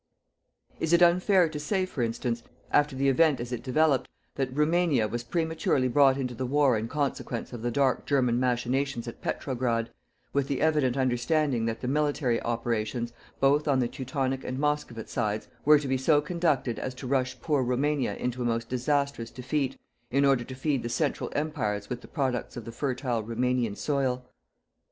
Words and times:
Is 0.79 0.93
it 0.93 1.03
unfair 1.03 1.47
to 1.47 1.59
say, 1.59 1.85
for 1.85 2.01
instance, 2.01 2.41
after 2.71 2.95
the 2.95 3.07
event 3.07 3.39
as 3.39 3.51
it 3.51 3.61
developed, 3.61 4.09
that 4.33 4.49
Roumania 4.51 5.07
was 5.07 5.23
prematurely 5.23 5.87
brought 5.87 6.17
into 6.17 6.33
the 6.33 6.47
war 6.47 6.75
in 6.75 6.87
consequence 6.87 7.53
of 7.53 7.61
the 7.61 7.69
dark 7.69 8.07
German 8.07 8.39
machinations 8.39 9.07
at 9.07 9.21
Petrograd, 9.21 9.91
with 10.33 10.47
the 10.47 10.59
evident 10.59 10.97
understanding 10.97 11.67
that 11.67 11.81
the 11.81 11.87
military 11.87 12.41
operations, 12.41 13.13
both 13.39 13.67
on 13.67 13.77
the 13.77 13.87
Teutonic 13.87 14.43
and 14.43 14.57
Moscovite 14.57 15.07
sides, 15.07 15.47
were 15.65 15.77
to 15.77 15.87
be 15.87 15.97
so 15.97 16.19
conducted 16.19 16.79
as 16.79 16.95
to 16.95 17.05
rush 17.05 17.39
poor 17.39 17.61
Roumania 17.63 18.15
into 18.15 18.41
a 18.41 18.45
most 18.45 18.69
disastrous 18.69 19.29
defeat, 19.29 19.77
in 20.09 20.25
order 20.25 20.43
to 20.43 20.55
feed 20.55 20.81
the 20.81 20.89
Central 20.89 21.29
Empires 21.35 21.89
with 21.91 22.01
the 22.01 22.07
products 22.07 22.57
of 22.57 22.65
the 22.65 22.71
fertile 22.71 23.21
Roumanian 23.21 23.75
soil? 23.75 24.25